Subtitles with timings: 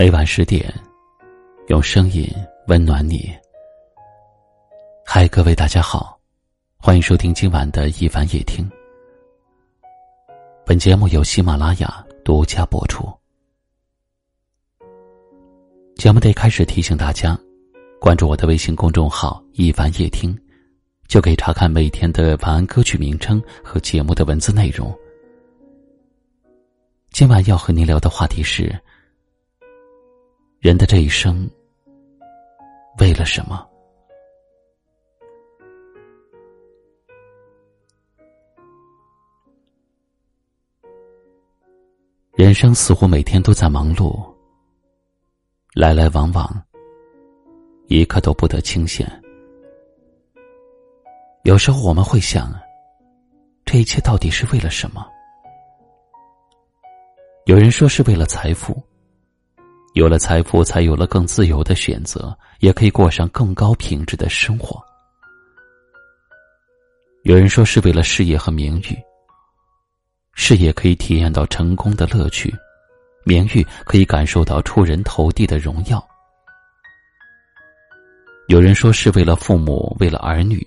[0.00, 0.72] 每晚十点，
[1.68, 2.26] 用声音
[2.68, 3.30] 温暖你。
[5.04, 6.18] 嗨，各位大家好，
[6.78, 8.66] 欢迎收听今晚的一凡夜听。
[10.64, 13.12] 本节目由喜马拉雅独家播出。
[15.96, 17.38] 节目的一开始提醒大家，
[18.00, 20.34] 关注我的微信公众号“一凡夜听”，
[21.08, 24.98] 就可以查看每天的晚安歌曲名称和节目的文字内容。
[27.10, 28.74] 今晚要和您聊的话题是。
[30.60, 31.48] 人的这一生，
[32.98, 33.66] 为了什么？
[42.32, 44.22] 人生似乎每天都在忙碌，
[45.72, 46.62] 来来往往，
[47.86, 49.10] 一刻都不得清闲。
[51.44, 52.52] 有时候我们会想，
[53.64, 55.10] 这一切到底是为了什么？
[57.46, 58.76] 有人说是为了财富。
[59.94, 64.80] 有了财富，才有了更自由的选择，也可以过上更高品质的生活。
[67.24, 68.96] 有人说是为了事业和名誉，
[70.32, 72.54] 事业可以体验到成功的乐趣，
[73.24, 76.02] 名誉可以感受到出人头地的荣耀。
[78.46, 80.64] 有人说是为了父母，为了儿女，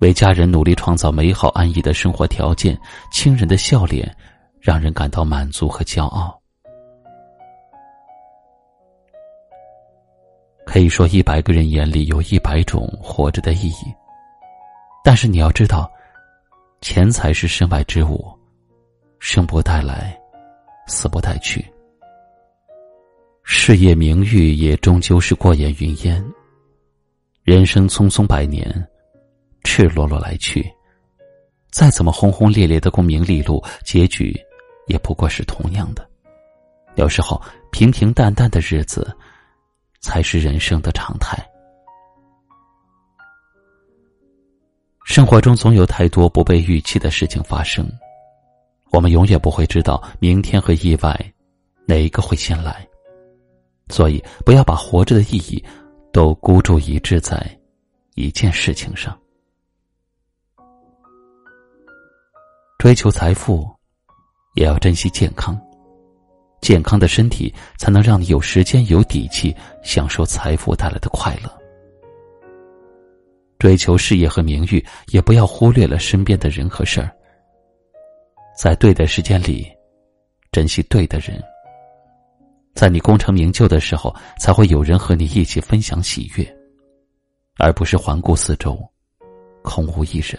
[0.00, 2.78] 为家人努力创造美好安逸的生活条件，
[3.12, 4.14] 亲人的笑脸
[4.60, 6.39] 让人感到满足和骄傲。
[10.70, 13.92] 可以说，一百个人眼里有一百种活着的意义。
[15.02, 15.90] 但是你要知道，
[16.80, 18.24] 钱财是身外之物，
[19.18, 20.16] 生不带来，
[20.86, 21.68] 死不带去。
[23.42, 26.24] 事业名誉也终究是过眼云烟。
[27.42, 28.72] 人生匆匆百年，
[29.64, 30.64] 赤裸裸来去，
[31.72, 34.40] 再怎么轰轰烈烈的功名利禄，结局
[34.86, 36.08] 也不过是同样的。
[36.94, 37.42] 有时候，
[37.72, 39.12] 平平淡淡的日子。
[40.00, 41.38] 才是人生的常态。
[45.04, 47.90] 生活中总有太多不被预期的事情发生，
[48.90, 51.32] 我们永远不会知道明天和意外
[51.86, 52.86] 哪一个会先来，
[53.88, 55.62] 所以不要把活着的意义
[56.12, 57.44] 都孤注一掷在
[58.14, 59.16] 一件事情上。
[62.78, 63.68] 追求财富，
[64.54, 65.60] 也要珍惜健康。
[66.60, 71.50] 健康的身体才能让你有时间、有底气享受财富带来的快乐。
[73.58, 77.10] 追求事业和名誉，也不要忽略了身边的人和事儿。
[78.56, 79.66] 在对的时间里，
[80.52, 81.42] 珍惜对的人。
[82.74, 86.56] 在你功成名就的时候，才会有人和你一起分享喜悦，
[87.58, 88.78] 而不是环顾四周，
[89.62, 90.38] 空无一人。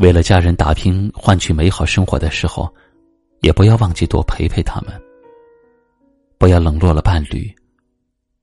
[0.00, 2.74] 为了家人打拼，换取美好生活的时候，
[3.42, 4.98] 也不要忘记多陪陪他们。
[6.38, 7.54] 不要冷落了伴侣，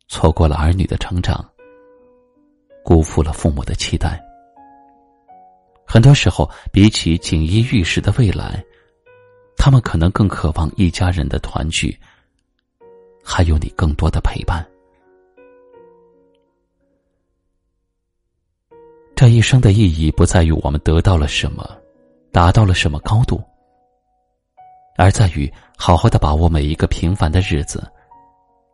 [0.07, 1.44] 错过了儿女的成长，
[2.85, 4.23] 辜负了父母的期待。
[5.84, 8.63] 很多时候，比起锦衣玉食的未来，
[9.57, 11.97] 他们可能更渴望一家人的团聚，
[13.24, 14.63] 还有你更多的陪伴。
[19.17, 21.67] 这一生的意义不在于我们得到了什么，
[22.31, 23.44] 达到了什么高度，
[24.95, 27.91] 而在于好好的把握每一个平凡的日子，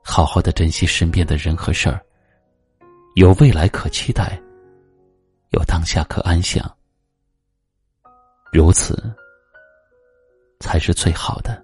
[0.03, 2.03] 好好的珍惜身边的人和事儿，
[3.15, 4.37] 有未来可期待，
[5.51, 6.69] 有当下可安享，
[8.51, 9.01] 如此
[10.59, 11.63] 才是最好的。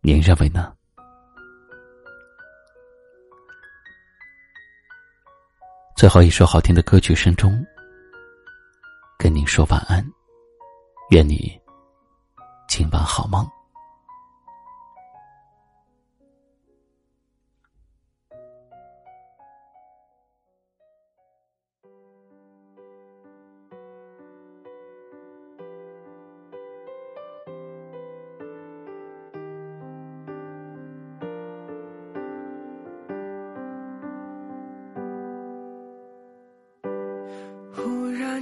[0.00, 0.74] 您认为呢？
[5.96, 7.66] 最后一首好听的歌曲声中，
[9.16, 10.06] 跟您说晚安，
[11.08, 11.58] 愿你
[12.68, 13.55] 今晚好梦。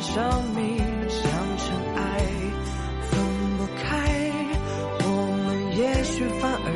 [0.00, 1.22] 生命像
[1.58, 2.02] 尘埃，
[3.10, 3.10] 分
[3.56, 3.92] 不开，
[5.00, 5.06] 我
[5.46, 6.68] 们也许反而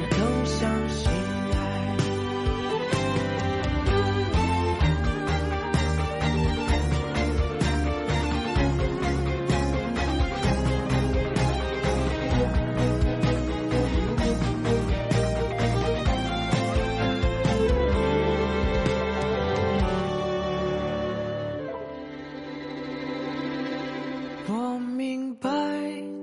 [24.51, 25.51] 我明白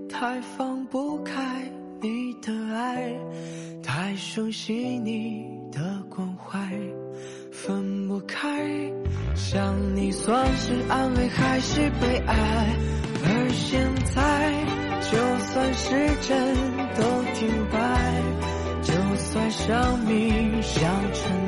[0.09, 1.61] 太放不开
[2.01, 3.13] 你的爱，
[3.83, 6.59] 太熟悉你的关怀，
[7.51, 8.65] 分不开。
[9.35, 12.75] 想你算是安慰还是悲哀？
[13.27, 14.65] 而现在，
[15.01, 16.55] 就算时针
[16.95, 17.03] 都
[17.35, 18.23] 停摆，
[18.81, 20.81] 就算生命像
[21.13, 21.44] 尘